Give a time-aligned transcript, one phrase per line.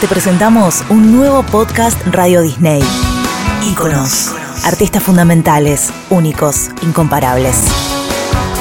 [0.00, 2.80] te presentamos un nuevo podcast Radio Disney.
[3.64, 4.32] Íconos.
[4.64, 7.64] Artistas fundamentales, únicos, incomparables.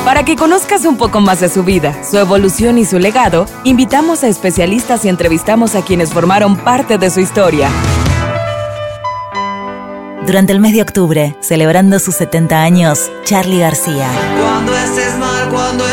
[0.03, 4.23] Para que conozcas un poco más de su vida, su evolución y su legado, invitamos
[4.23, 7.69] a especialistas y entrevistamos a quienes formaron parte de su historia.
[10.25, 14.09] Durante el mes de octubre, celebrando sus 70 años, Charlie García.
[14.41, 15.87] Cuando estés mal, cuando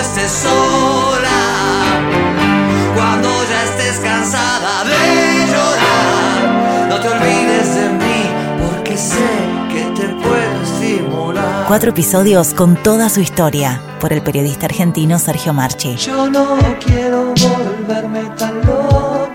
[11.75, 15.97] Cuatro episodios con toda su historia, por el periodista argentino Sergio Marchi.
[15.97, 19.35] Yo no quiero volverme tan loco.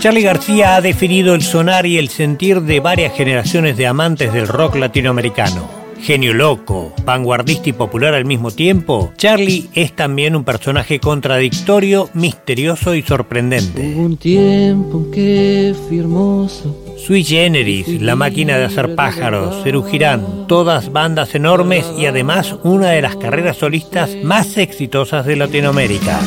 [0.00, 4.48] Charlie García ha definido el sonar y el sentir de varias generaciones de amantes del
[4.48, 5.77] rock latinoamericano.
[6.00, 12.94] Genio loco, vanguardista y popular al mismo tiempo, Charlie es también un personaje contradictorio, misterioso
[12.94, 13.92] y sorprendente.
[13.94, 16.76] Hubo un tiempo en que fui hermoso.
[16.96, 23.02] Sui Generis, La Máquina de Hacer Pájaros, Girán, todas bandas enormes y además una de
[23.02, 26.20] las carreras solistas más exitosas de Latinoamérica.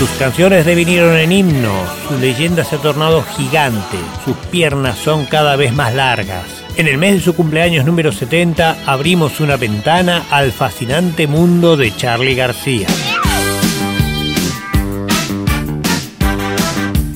[0.00, 5.56] Sus canciones devinieron en himnos, su leyenda se ha tornado gigante, sus piernas son cada
[5.56, 6.46] vez más largas.
[6.76, 11.94] En el mes de su cumpleaños número 70 abrimos una ventana al fascinante mundo de
[11.94, 12.86] Charlie García.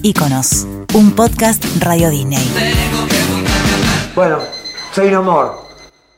[0.02, 0.66] Íconos.
[0.92, 2.46] Un podcast Radio Disney.
[4.14, 4.40] Bueno,
[4.92, 5.63] soy no more.